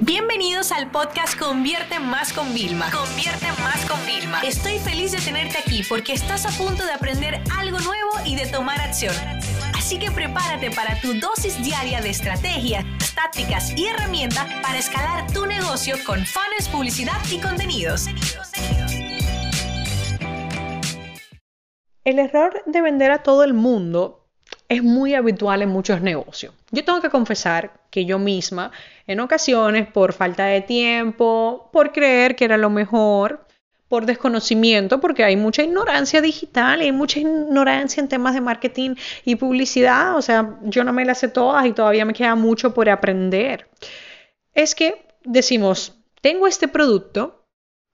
Bienvenidos 0.00 0.72
al 0.72 0.90
podcast 0.90 1.38
Convierte 1.38 1.98
Más 1.98 2.30
con 2.34 2.52
Vilma. 2.52 2.90
Convierte 2.90 3.46
Más 3.62 3.82
con 3.86 3.98
Vilma. 4.04 4.42
Estoy 4.42 4.78
feliz 4.78 5.12
de 5.12 5.18
tenerte 5.18 5.56
aquí 5.56 5.82
porque 5.88 6.12
estás 6.12 6.44
a 6.44 6.50
punto 6.50 6.84
de 6.84 6.92
aprender 6.92 7.40
algo 7.56 7.78
nuevo 7.78 8.10
y 8.26 8.36
de 8.36 8.46
tomar 8.46 8.78
acción. 8.78 9.14
Así 9.74 9.98
que 9.98 10.10
prepárate 10.10 10.70
para 10.70 11.00
tu 11.00 11.14
dosis 11.14 11.62
diaria 11.64 12.02
de 12.02 12.10
estrategias, 12.10 12.84
tácticas 13.14 13.72
y 13.74 13.86
herramientas 13.86 14.46
para 14.62 14.76
escalar 14.76 15.32
tu 15.32 15.46
negocio 15.46 15.96
con 16.04 16.26
fans, 16.26 16.68
publicidad 16.70 17.18
y 17.32 17.38
contenidos. 17.38 18.06
El 22.04 22.18
error 22.18 22.62
de 22.66 22.82
vender 22.82 23.12
a 23.12 23.22
todo 23.22 23.44
el 23.44 23.54
mundo 23.54 24.25
es 24.68 24.82
muy 24.82 25.14
habitual 25.14 25.62
en 25.62 25.68
muchos 25.68 26.00
negocios. 26.00 26.54
Yo 26.70 26.84
tengo 26.84 27.00
que 27.00 27.10
confesar 27.10 27.72
que 27.90 28.04
yo 28.04 28.18
misma, 28.18 28.72
en 29.06 29.20
ocasiones, 29.20 29.86
por 29.86 30.12
falta 30.12 30.46
de 30.46 30.60
tiempo, 30.60 31.70
por 31.72 31.92
creer 31.92 32.36
que 32.36 32.44
era 32.44 32.56
lo 32.56 32.70
mejor, 32.70 33.46
por 33.88 34.04
desconocimiento, 34.04 35.00
porque 35.00 35.22
hay 35.22 35.36
mucha 35.36 35.62
ignorancia 35.62 36.20
digital, 36.20 36.80
hay 36.80 36.90
mucha 36.90 37.20
ignorancia 37.20 38.00
en 38.00 38.08
temas 38.08 38.34
de 38.34 38.40
marketing 38.40 38.96
y 39.24 39.36
publicidad, 39.36 40.16
o 40.16 40.22
sea, 40.22 40.58
yo 40.62 40.82
no 40.82 40.92
me 40.92 41.04
las 41.04 41.20
sé 41.20 41.28
todas 41.28 41.64
y 41.66 41.72
todavía 41.72 42.04
me 42.04 42.12
queda 42.12 42.34
mucho 42.34 42.74
por 42.74 42.88
aprender. 42.88 43.68
Es 44.54 44.74
que 44.74 45.06
decimos, 45.24 45.94
tengo 46.20 46.48
este 46.48 46.66
producto, 46.66 47.44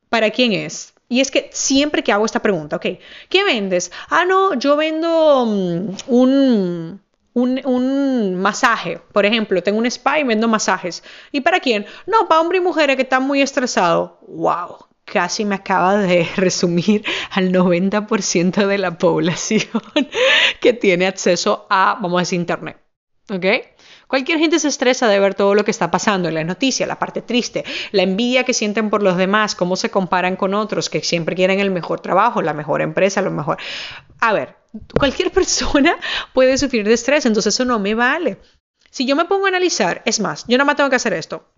¿para 0.09 0.31
quién 0.31 0.53
es? 0.53 0.95
Y 1.13 1.21
es 1.21 1.31
que 1.31 1.51
siempre 1.53 2.03
que 2.03 2.11
hago 2.11 2.25
esta 2.25 2.41
pregunta, 2.41 2.77
ok, 2.77 2.87
¿qué 3.29 3.45
vendes? 3.45 3.93
Ah, 4.09 4.25
no, 4.25 4.55
yo 4.55 4.77
vendo 4.79 5.45
mm, 5.45 5.97
un, 6.07 7.03
un, 7.35 8.35
masaje, 8.37 8.99
por 9.13 9.27
ejemplo, 9.27 9.63
tengo 9.63 9.79
un 9.79 9.85
spa 9.85 10.19
y 10.19 10.25
vendo 10.25 10.49
masajes. 10.49 11.05
¿Y 11.31 11.43
para 11.43 11.61
quién? 11.61 11.85
No, 12.07 12.29
para 12.29 12.41
hombres 12.41 12.63
y 12.63 12.65
mujeres 12.65 12.97
que 12.97 13.03
están 13.03 13.25
muy 13.25 13.43
estresados. 13.43 14.13
¡Wow! 14.27 14.87
Casi 15.05 15.45
me 15.45 15.57
acaba 15.57 15.99
de 15.99 16.27
resumir 16.37 17.05
al 17.31 17.53
90% 17.53 18.67
de 18.67 18.79
la 18.79 18.97
población 18.97 19.83
que 20.63 20.73
tiene 20.73 21.07
acceso 21.07 21.67
a, 21.69 21.99
vamos 22.01 22.21
a 22.21 22.23
decir, 22.23 22.41
Internet. 22.41 22.79
¿Ok? 23.29 23.45
Cualquier 24.13 24.39
gente 24.39 24.59
se 24.59 24.69
estresa 24.69 25.09
de 25.09 25.19
ver 25.19 25.35
todo 25.35 25.55
lo 25.55 25.65
que 25.65 25.71
está 25.71 25.91
pasando 25.91 26.29
en 26.29 26.35
las 26.35 26.45
noticias, 26.45 26.87
la 26.87 26.99
parte 26.99 27.23
triste, 27.23 27.65
la 27.93 28.03
envidia 28.03 28.45
que 28.45 28.53
sienten 28.53 28.91
por 28.91 29.03
los 29.03 29.17
demás, 29.17 29.55
cómo 29.55 29.75
se 29.75 29.89
comparan 29.89 30.37
con 30.37 30.53
otros 30.53 30.91
que 30.91 31.03
siempre 31.03 31.35
quieren 31.35 31.61
el 31.61 31.71
mejor 31.71 32.01
trabajo, 32.01 32.43
la 32.43 32.53
mejor 32.53 32.83
empresa, 32.83 33.23
lo 33.23 33.31
mejor. 33.31 33.57
A 34.21 34.35
ver, 34.35 34.57
cualquier 34.99 35.31
persona 35.33 35.97
puede 36.35 36.59
sufrir 36.59 36.87
de 36.87 36.93
estrés, 36.93 37.25
entonces 37.25 37.55
eso 37.55 37.65
no 37.65 37.79
me 37.79 37.95
vale. 37.95 38.37
Si 38.91 39.07
yo 39.07 39.17
me 39.17 39.25
pongo 39.25 39.47
a 39.47 39.49
analizar, 39.49 40.03
es 40.05 40.21
más, 40.21 40.45
yo 40.47 40.59
nada 40.59 40.67
más 40.67 40.77
tengo 40.77 40.91
que 40.91 40.97
hacer 40.97 41.15
esto 41.15 41.51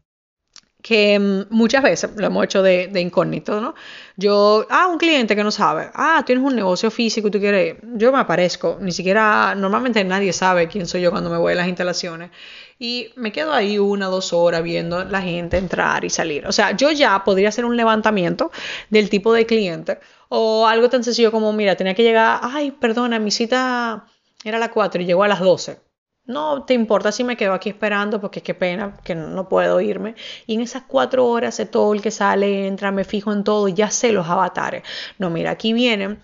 que 0.85 1.19
mm, 1.19 1.47
muchas 1.49 1.83
veces 1.83 2.11
lo 2.15 2.27
hemos 2.27 2.45
hecho 2.45 2.63
de, 2.63 2.91
incógnito, 3.01 3.59
¿no? 3.59 3.75
Yo, 4.17 4.67
ah, 4.69 4.87
un 4.89 4.99
cliente 4.99 5.35
que 5.35 5.43
no 5.43 5.51
sabe, 5.51 5.89
ah, 5.95 6.23
tienes 6.27 6.45
un 6.45 6.55
negocio 6.55 6.91
físico 6.91 7.29
y 7.29 7.31
tú 7.31 7.41
quieres, 7.41 7.77
yo 7.95 8.13
me 8.13 8.19
aparezco, 8.19 8.77
ni 8.83 8.93
siquiera, 8.93 9.55
normalmente 9.55 10.05
nadie 10.05 10.35
sabe 10.35 10.69
quién 10.69 10.87
soy 10.87 11.01
yo 11.01 11.11
cuando 11.11 11.31
me 11.31 11.39
voy 11.39 11.55
a 11.55 11.57
las 11.57 11.69
instalaciones 11.69 12.31
y 12.79 13.11
me 13.17 13.33
quedo 13.33 13.55
ahí 13.55 13.79
una, 13.79 14.09
dos 14.09 14.35
horas 14.35 14.63
viendo 14.63 15.05
la 15.05 15.23
gente 15.23 15.57
entrar 15.57 16.05
y 16.05 16.11
salir. 16.11 16.47
O 16.47 16.53
sea, 16.53 16.73
yo 16.77 16.91
ya 16.91 17.25
podría 17.25 17.49
hacer 17.49 17.65
un 17.65 17.79
levantamiento 17.79 18.51
del 18.91 19.09
tipo 19.09 19.33
de 19.33 19.47
cliente 19.47 20.01
o 20.29 20.67
algo 20.67 20.91
tan 20.91 21.03
sencillo 21.03 21.33
como, 21.33 21.51
mira, 21.55 21.77
tenía 21.77 21.95
que 21.95 22.03
llegar, 22.03 22.41
ay, 22.43 22.73
perdona, 22.73 23.19
mi 23.19 23.31
cita 23.31 24.05
era 24.45 24.59
a 24.59 24.61
las 24.61 24.69
4 24.69 25.01
y 25.01 25.07
llegó 25.07 25.25
a 25.25 25.29
las 25.29 25.41
12 25.41 25.79
no 26.27 26.65
te 26.65 26.73
importa 26.73 27.13
si 27.13 27.23
me 27.23 27.37
quedo 27.37 27.53
aquí 27.53 27.69
esperando 27.69 28.21
porque 28.21 28.43
qué 28.43 28.55
pena 28.55 28.97
que 29.05 29.15
no 29.15 29.49
puedo 29.49 29.81
irme. 29.81 30.15
Y 30.47 30.55
en 30.55 30.63
esas 30.63 30.85
cuatro 30.85 31.27
horas 31.27 31.57
sé 31.57 31.67
todo 31.67 31.93
el 31.93 32.01
que 32.01 32.11
sale, 32.11 32.67
entra, 32.67 32.91
me 32.93 33.05
fijo 33.05 33.33
en 33.33 33.45
todo 33.45 33.69
ya 33.69 33.91
sé 33.91 34.13
los 34.13 34.29
avatares. 34.29 34.83
No, 35.19 35.29
mira, 35.29 35.51
aquí 35.51 35.73
vienen, 35.75 36.23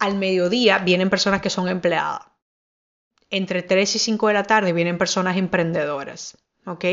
al 0.00 0.16
mediodía 0.16 0.78
vienen 0.78 1.10
personas 1.10 1.40
que 1.40 1.50
son 1.50 1.68
empleadas. 1.68 2.22
Entre 3.30 3.62
3 3.62 3.96
y 3.96 3.98
5 3.98 4.28
de 4.28 4.34
la 4.34 4.44
tarde 4.44 4.72
vienen 4.72 4.98
personas 4.98 5.36
emprendedoras. 5.36 6.36
¿Ok? 6.66 6.84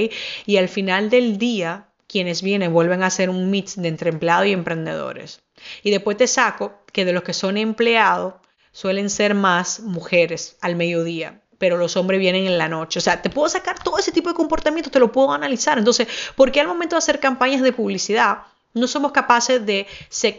Y 0.45 0.57
al 0.57 0.69
final 0.69 1.09
del 1.09 1.37
día, 1.37 1.89
quienes 2.07 2.43
vienen 2.43 2.73
vuelven 2.73 3.01
a 3.03 3.07
hacer 3.07 3.29
un 3.29 3.49
mix 3.49 3.75
de 3.75 3.87
entre 3.87 4.09
empleados 4.11 4.47
y 4.47 4.51
emprendedores. 4.51 5.41
Y 5.81 5.91
después 5.91 6.17
te 6.17 6.27
saco 6.27 6.83
que 6.93 7.05
de 7.05 7.13
los 7.13 7.23
que 7.23 7.33
son 7.33 7.57
empleados 7.57 8.35
suelen 8.71 9.09
ser 9.09 9.33
más 9.33 9.79
mujeres 9.79 10.57
al 10.61 10.75
mediodía 10.75 11.41
pero 11.57 11.77
los 11.77 11.97
hombres 11.97 12.19
vienen 12.19 12.45
en 12.45 12.57
la 12.57 12.69
noche. 12.69 12.99
O 12.99 13.01
sea, 13.01 13.21
te 13.21 13.29
puedo 13.29 13.49
sacar 13.49 13.81
todo 13.83 13.97
ese 13.97 14.11
tipo 14.11 14.29
de 14.29 14.35
comportamientos, 14.35 14.91
te 14.91 14.99
lo 14.99 15.11
puedo 15.11 15.31
analizar. 15.31 15.77
Entonces, 15.77 16.07
¿por 16.35 16.51
qué 16.51 16.61
al 16.61 16.67
momento 16.67 16.95
de 16.95 16.99
hacer 16.99 17.19
campañas 17.19 17.61
de 17.61 17.73
publicidad 17.73 18.39
no 18.73 18.87
somos 18.87 19.11
capaces 19.11 19.65
de, 19.65 19.87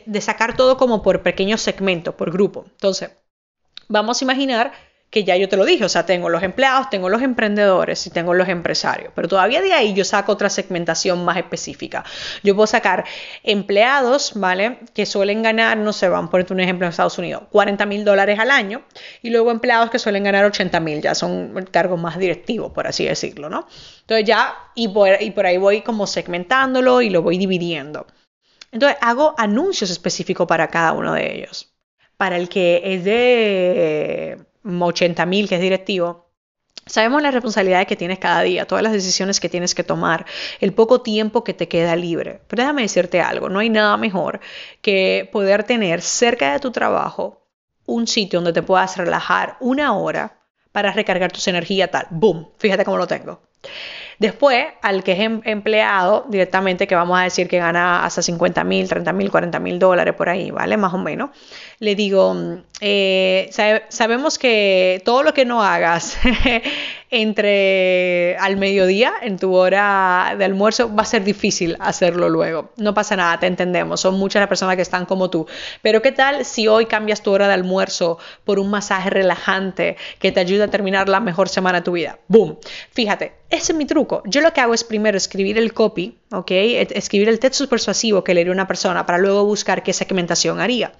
de 0.07 0.21
sacar 0.21 0.57
todo 0.57 0.77
como 0.77 1.03
por 1.03 1.23
pequeños 1.23 1.61
segmentos, 1.61 2.15
por 2.15 2.31
grupo? 2.31 2.67
Entonces, 2.73 3.11
vamos 3.89 4.21
a 4.21 4.25
imaginar 4.25 4.73
que 5.11 5.25
ya 5.25 5.37
yo 5.37 5.49
te 5.49 5.57
lo 5.57 5.65
dije, 5.65 5.85
o 5.85 5.89
sea, 5.89 6.05
tengo 6.05 6.29
los 6.29 6.43
empleados, 6.43 6.91
tengo 6.91 7.09
los 7.09 7.23
emprendedores 7.23 8.07
y 8.07 8.11
tengo 8.11 8.35
los 8.35 8.49
empresarios, 8.49 9.13
pero 9.15 9.29
todavía 9.29 9.61
de 9.63 9.73
ahí 9.73 9.95
yo 9.95 10.05
saco 10.05 10.33
otra 10.33 10.51
segmentación 10.51 11.25
más 11.25 11.37
específica. 11.37 12.05
Yo 12.43 12.55
puedo 12.55 12.67
sacar 12.67 13.05
empleados, 13.43 14.33
¿vale? 14.35 14.81
Que 14.95 15.07
suelen 15.07 15.43
ganar, 15.43 15.79
no 15.79 15.93
sé, 15.93 16.07
a 16.07 16.23
ponerte 16.31 16.53
un 16.53 16.61
ejemplo 16.61 16.87
en 16.87 16.91
Estados 16.91 17.19
Unidos, 17.19 17.45
40 17.51 17.87
mil 17.87 18.05
dólares 18.05 18.39
al 18.39 18.51
año, 18.51 18.83
y 19.23 19.31
luego 19.31 19.51
empleados 19.51 19.91
que 19.91 19.99
suelen 19.99 20.25
ganar 20.25 20.45
80 20.45 20.81
mil, 20.81 21.01
ya 21.01 21.15
son 21.15 21.67
cargos 21.71 22.01
más 22.01 22.19
directivos, 22.19 22.73
por 22.73 22.87
así 22.87 23.05
decirlo, 23.05 23.49
¿no? 23.49 23.67
Entonces 24.01 24.27
ya, 24.27 24.55
y 24.75 24.89
por, 24.89 25.09
y 25.21 25.31
por 25.31 25.47
ahí 25.47 25.57
voy 25.57 25.83
como 25.83 26.07
segmentándolo 26.07 27.01
y 27.01 27.11
lo 27.11 27.23
voy 27.23 27.39
dividiendo. 27.39 28.07
Entonces 28.73 28.99
hago 29.01 29.35
anuncios 29.39 29.91
específicos 29.91 30.47
para 30.47 30.69
cada 30.69 30.93
uno 30.93 31.15
de 31.15 31.37
ellos. 31.37 31.73
Para 32.17 32.37
el 32.37 32.49
que 32.49 32.83
es 32.85 33.05
de 33.05 34.39
80 34.67 35.27
mil, 35.27 35.49
que 35.49 35.57
es 35.57 35.61
directivo, 35.61 36.27
Sabemos 36.89 37.21
las 37.21 37.35
responsabilidades 37.35 37.89
que 37.89 37.97
tienes 37.97 38.21
cada 38.21 38.43
día, 38.43 38.65
todas 38.65 38.85
las 38.85 38.93
decisiones 38.93 39.41
que 39.41 39.49
tienes 39.49 39.75
que 39.75 39.83
tomar, 39.83 40.25
el 40.61 40.73
poco 40.73 41.01
tiempo 41.01 41.43
que 41.43 41.53
te 41.53 41.67
queda 41.67 41.97
libre. 41.97 42.43
Pero 42.47 42.63
déjame 42.63 42.83
decirte 42.83 43.21
algo, 43.21 43.49
no 43.49 43.59
hay 43.59 43.71
nada 43.71 43.97
mejor 43.97 44.39
que 44.83 45.29
poder 45.33 45.65
tener 45.65 46.01
cerca 46.01 46.53
de 46.53 46.61
tu 46.61 46.71
trabajo 46.71 47.43
un 47.87 48.07
sitio 48.07 48.39
donde 48.39 48.53
te 48.53 48.63
puedas 48.65 48.97
relajar 48.97 49.57
una 49.59 49.97
hora 49.97 50.39
para 50.71 50.93
recargar 50.93 51.33
tus 51.33 51.49
energías 51.49 51.91
tal. 51.91 52.07
¡Boom! 52.11 52.51
Fíjate 52.57 52.85
cómo 52.85 52.99
lo 52.99 53.09
tengo. 53.09 53.41
Después, 54.19 54.67
al 54.83 55.05
que 55.05 55.13
es 55.13 55.21
em, 55.21 55.41
empleado 55.45 56.27
directamente, 56.29 56.87
que 56.87 56.95
vamos 56.95 57.19
a 57.19 57.23
decir 57.23 57.49
que 57.49 57.59
gana 57.59 58.05
hasta 58.05 58.23
50 58.23 58.65
mil, 58.65 58.89
30 58.89 59.13
mil, 59.13 59.31
40 59.31 59.59
mil 59.61 59.79
dólares 59.79 60.15
por 60.15 60.29
ahí, 60.29 60.51
¿vale? 60.51 60.77
Más 60.77 60.95
o 60.95 60.99
menos. 60.99 61.31
Le 61.79 61.95
digo, 61.95 62.35
eh, 62.81 63.51
sabemos 63.89 64.39
que 64.39 65.03
todo 65.05 65.23
lo 65.23 65.35
que 65.35 65.45
no 65.45 65.63
hagas 65.63 66.17
entre 67.11 68.37
al 68.39 68.57
mediodía, 68.57 69.13
en 69.23 69.39
tu 69.39 69.55
hora 69.55 70.35
de 70.37 70.45
almuerzo, 70.45 70.95
va 70.95 71.03
a 71.03 71.07
ser 71.07 71.23
difícil 71.23 71.77
hacerlo 71.81 72.29
luego. 72.29 72.71
No 72.77 72.95
pasa 72.95 73.17
nada, 73.17 73.39
te 73.39 73.47
entendemos. 73.47 74.01
Son 74.01 74.19
muchas 74.19 74.41
las 74.41 74.49
personas 74.49 74.77
que 74.77 74.83
están 74.83 75.07
como 75.07 75.31
tú. 75.31 75.47
Pero 75.83 76.03
¿qué 76.03 76.13
tal 76.13 76.45
si 76.45 76.69
hoy 76.69 76.87
cambias 76.87 77.23
tu 77.23 77.33
hora 77.33 77.47
de 77.49 77.55
almuerzo 77.55 78.19
por 78.45 78.59
un 78.59 78.71
masaje 78.71 79.11
relajante 79.11 79.97
que 80.19 80.33
te 80.33 80.41
ayuda 80.41 80.65
a 80.65 80.69
terminar 80.69 81.09
la 81.09 81.21
mejor 81.21 81.49
semana 81.49 81.81
de 81.81 81.85
tu 81.85 81.93
vida? 81.93 82.19
¡Boom! 82.29 82.59
Fíjate, 82.93 83.33
ese 83.49 83.73
es 83.73 83.79
mi 83.79 83.87
truco. 83.87 84.23
Yo 84.27 84.41
lo 84.41 84.53
que 84.53 84.61
hago 84.61 84.75
es 84.75 84.83
primero 84.83 85.17
escribir 85.17 85.57
el 85.57 85.73
copy, 85.73 86.19
¿ok? 86.33 86.51
Escribir 86.51 87.29
el 87.29 87.39
texto 87.39 87.69
persuasivo 87.69 88.25
que 88.25 88.35
le 88.35 88.41
haría 88.41 88.53
una 88.53 88.67
persona 88.67 89.07
para 89.07 89.19
luego 89.19 89.45
buscar 89.45 89.85
qué 89.85 89.93
segmentación 89.93 90.61
haría. 90.61 90.93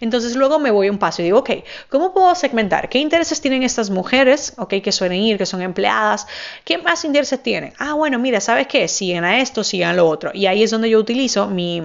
Entonces 0.00 0.34
luego 0.34 0.58
me 0.58 0.72
voy 0.72 0.90
un 0.90 0.98
paso 0.98 1.22
y 1.22 1.26
digo, 1.26 1.38
ok, 1.38 1.50
¿cómo 1.88 2.12
puedo 2.12 2.34
segmentar? 2.34 2.88
¿Qué 2.88 2.98
intereses 2.98 3.40
tienen 3.40 3.62
estas 3.62 3.90
mujeres, 3.90 4.54
ok, 4.58 4.74
que 4.82 4.90
suelen 4.90 5.20
ir, 5.20 5.38
que 5.38 5.46
son 5.46 5.62
empleadas? 5.62 6.26
¿Qué 6.64 6.78
más 6.78 7.04
intereses 7.04 7.40
tienen? 7.40 7.72
Ah, 7.78 7.94
bueno, 7.94 8.18
mira, 8.18 8.40
¿sabes 8.40 8.66
qué? 8.66 8.88
Siguen 8.88 9.24
a 9.24 9.40
esto, 9.40 9.62
siguen 9.62 9.88
a 9.88 9.94
lo 9.94 10.08
otro. 10.08 10.32
Y 10.34 10.46
ahí 10.46 10.64
es 10.64 10.70
donde 10.72 10.90
yo 10.90 10.98
utilizo 10.98 11.46
mi 11.46 11.82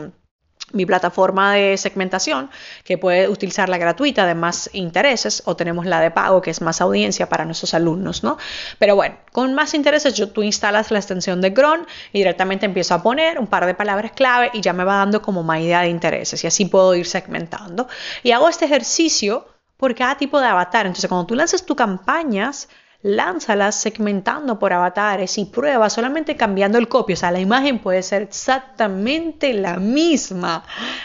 mi 0.73 0.85
plataforma 0.85 1.53
de 1.53 1.77
segmentación, 1.77 2.49
que 2.83 2.97
puede 2.97 3.29
utilizar 3.29 3.69
la 3.69 3.77
gratuita 3.77 4.25
de 4.25 4.35
más 4.35 4.69
intereses, 4.73 5.41
o 5.45 5.55
tenemos 5.55 5.85
la 5.85 6.01
de 6.01 6.11
pago, 6.11 6.41
que 6.41 6.51
es 6.51 6.61
más 6.61 6.81
audiencia 6.81 7.29
para 7.29 7.45
nuestros 7.45 7.73
alumnos, 7.73 8.23
¿no? 8.23 8.37
Pero 8.77 8.95
bueno, 8.95 9.15
con 9.31 9.53
más 9.53 9.73
intereses, 9.73 10.13
yo, 10.13 10.29
tú 10.29 10.43
instalas 10.43 10.91
la 10.91 10.99
extensión 10.99 11.41
de 11.41 11.51
Gron 11.51 11.87
y 12.11 12.19
directamente 12.19 12.65
empiezo 12.65 12.93
a 12.95 13.03
poner 13.03 13.39
un 13.39 13.47
par 13.47 13.65
de 13.65 13.75
palabras 13.75 14.11
clave 14.11 14.51
y 14.53 14.61
ya 14.61 14.73
me 14.73 14.83
va 14.83 14.97
dando 14.97 15.21
como 15.21 15.43
más 15.43 15.61
idea 15.61 15.81
de 15.81 15.89
intereses 15.89 16.43
y 16.43 16.47
así 16.47 16.65
puedo 16.65 16.95
ir 16.95 17.05
segmentando. 17.05 17.87
Y 18.23 18.31
hago 18.31 18.49
este 18.49 18.65
ejercicio 18.65 19.47
por 19.77 19.95
cada 19.95 20.17
tipo 20.17 20.39
de 20.39 20.47
avatar. 20.47 20.85
Entonces, 20.85 21.07
cuando 21.07 21.27
tú 21.27 21.35
lanzas 21.35 21.65
tus 21.65 21.77
campañas, 21.77 22.67
lánzalas 23.01 23.75
segmentando 23.75 24.59
por 24.59 24.73
avatares 24.73 25.37
y 25.37 25.45
prueba 25.45 25.89
solamente 25.89 26.35
cambiando 26.35 26.77
el 26.77 26.87
copy. 26.87 27.13
O 27.13 27.15
sea, 27.15 27.31
la 27.31 27.39
imagen 27.39 27.79
puede 27.79 28.03
ser 28.03 28.23
exactamente 28.23 29.53
la 29.53 29.77
misma. 29.77 30.63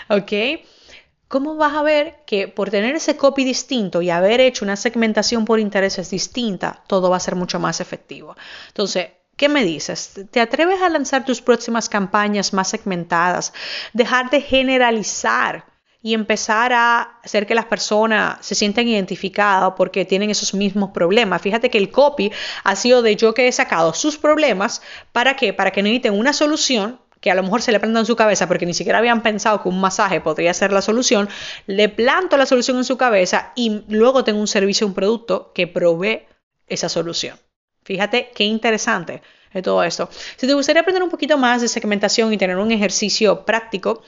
¿Ok? 0.08 0.32
¿Cómo 1.28 1.56
vas 1.56 1.74
a 1.74 1.82
ver 1.82 2.16
que 2.26 2.48
por 2.48 2.70
tener 2.70 2.94
ese 2.94 3.16
copy 3.16 3.44
distinto 3.44 4.02
y 4.02 4.10
haber 4.10 4.40
hecho 4.40 4.64
una 4.64 4.76
segmentación 4.76 5.46
por 5.46 5.60
intereses 5.60 6.10
distinta, 6.10 6.82
todo 6.86 7.08
va 7.08 7.16
a 7.16 7.20
ser 7.20 7.36
mucho 7.36 7.58
más 7.58 7.80
efectivo? 7.80 8.36
Entonces, 8.68 9.08
¿Qué 9.34 9.48
me 9.48 9.64
dices? 9.64 10.12
¿Te 10.30 10.40
atreves 10.40 10.82
a 10.82 10.90
lanzar 10.90 11.24
tus 11.24 11.40
próximas 11.40 11.88
campañas 11.88 12.52
más 12.52 12.68
segmentadas? 12.68 13.52
Dejar 13.92 14.30
de 14.30 14.42
generalizar 14.42 15.64
y 16.02 16.14
empezar 16.14 16.72
a 16.72 17.18
hacer 17.22 17.46
que 17.46 17.54
las 17.54 17.66
personas 17.66 18.44
se 18.44 18.54
sientan 18.54 18.88
identificadas 18.88 19.74
porque 19.76 20.04
tienen 20.04 20.30
esos 20.30 20.52
mismos 20.52 20.90
problemas. 20.90 21.40
Fíjate 21.40 21.70
que 21.70 21.78
el 21.78 21.90
copy 21.90 22.32
ha 22.64 22.76
sido 22.76 23.02
de 23.02 23.14
yo 23.14 23.34
que 23.34 23.46
he 23.46 23.52
sacado 23.52 23.94
sus 23.94 24.18
problemas 24.18 24.82
para 25.12 25.36
que 25.36 25.52
para 25.52 25.70
que 25.70 25.82
necesiten 25.82 26.18
una 26.18 26.32
solución 26.32 26.98
que 27.20 27.30
a 27.30 27.36
lo 27.36 27.44
mejor 27.44 27.62
se 27.62 27.70
le 27.70 27.78
prenda 27.78 28.00
en 28.00 28.06
su 28.06 28.16
cabeza 28.16 28.48
porque 28.48 28.66
ni 28.66 28.74
siquiera 28.74 28.98
habían 28.98 29.22
pensado 29.22 29.62
que 29.62 29.68
un 29.68 29.80
masaje 29.80 30.20
podría 30.20 30.52
ser 30.52 30.72
la 30.72 30.82
solución, 30.82 31.28
le 31.66 31.88
planto 31.88 32.36
la 32.36 32.46
solución 32.46 32.78
en 32.78 32.84
su 32.84 32.96
cabeza 32.96 33.52
y 33.54 33.84
luego 33.88 34.24
tengo 34.24 34.40
un 34.40 34.48
servicio, 34.48 34.88
un 34.88 34.94
producto 34.94 35.52
que 35.54 35.68
provee 35.68 36.22
esa 36.66 36.88
solución. 36.88 37.38
Fíjate 37.84 38.32
qué 38.34 38.42
interesante 38.42 39.22
de 39.54 39.62
todo 39.62 39.84
esto. 39.84 40.08
Si 40.36 40.48
te 40.48 40.54
gustaría 40.54 40.82
aprender 40.82 41.02
un 41.02 41.10
poquito 41.10 41.38
más 41.38 41.60
de 41.62 41.68
segmentación 41.68 42.32
y 42.32 42.38
tener 42.38 42.56
un 42.56 42.72
ejercicio 42.72 43.44
práctico, 43.44 44.02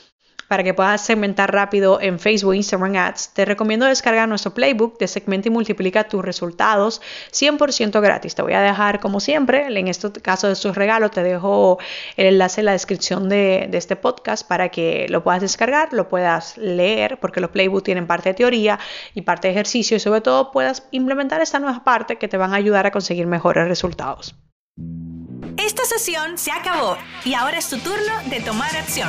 para 0.48 0.62
que 0.62 0.74
puedas 0.74 1.04
segmentar 1.04 1.52
rápido 1.52 2.00
en 2.00 2.18
Facebook, 2.18 2.54
Instagram 2.54 2.96
Ads, 2.96 3.30
te 3.34 3.44
recomiendo 3.44 3.86
descargar 3.86 4.28
nuestro 4.28 4.54
playbook 4.54 4.98
de 4.98 5.08
Segmenta 5.08 5.48
y 5.48 5.50
Multiplica 5.50 6.04
tus 6.04 6.24
resultados 6.24 7.00
100% 7.32 8.00
gratis. 8.00 8.34
Te 8.34 8.42
voy 8.42 8.52
a 8.52 8.60
dejar, 8.60 9.00
como 9.00 9.20
siempre, 9.20 9.66
en 9.66 9.88
este 9.88 10.10
caso 10.20 10.48
de 10.48 10.54
sus 10.54 10.74
regalos, 10.74 11.10
te 11.10 11.22
dejo 11.22 11.78
el 12.16 12.26
enlace 12.26 12.60
en 12.60 12.66
la 12.66 12.72
descripción 12.72 13.28
de, 13.28 13.66
de, 13.70 13.78
este 13.78 13.96
podcast 13.96 14.46
para 14.46 14.68
que 14.68 15.06
lo 15.08 15.22
puedas 15.22 15.40
descargar, 15.40 15.92
lo 15.92 16.08
puedas 16.08 16.56
leer, 16.56 17.18
porque 17.20 17.40
los 17.40 17.50
playbooks 17.50 17.84
tienen 17.84 18.06
parte 18.06 18.30
de 18.30 18.34
teoría 18.34 18.78
y 19.14 19.22
parte 19.22 19.48
de 19.48 19.54
ejercicio 19.54 19.96
y 19.96 20.00
sobre 20.00 20.20
todo 20.20 20.50
puedas 20.50 20.86
implementar 20.90 21.40
esta 21.40 21.58
nueva 21.58 21.84
parte 21.84 22.16
que 22.16 22.28
te 22.28 22.36
van 22.36 22.52
a 22.52 22.56
ayudar 22.56 22.86
a 22.86 22.90
conseguir 22.90 23.26
mejores 23.26 23.68
resultados. 23.68 24.34
Esta 25.56 25.84
sesión 25.84 26.36
se 26.36 26.50
acabó 26.50 26.96
y 27.24 27.34
ahora 27.34 27.58
es 27.58 27.68
tu 27.68 27.78
turno 27.78 28.12
de 28.28 28.40
tomar 28.40 28.74
acción. 28.76 29.08